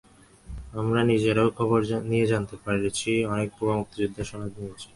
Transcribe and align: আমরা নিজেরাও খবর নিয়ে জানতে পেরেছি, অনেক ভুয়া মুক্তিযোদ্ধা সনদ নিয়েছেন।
আমরা 0.79 1.01
নিজেরাও 1.11 1.49
খবর 1.57 1.79
নিয়ে 2.11 2.25
জানতে 2.27 2.55
পেরেছি, 2.65 3.11
অনেক 3.33 3.49
ভুয়া 3.57 3.75
মুক্তিযোদ্ধা 3.79 4.23
সনদ 4.29 4.51
নিয়েছেন। 4.59 4.89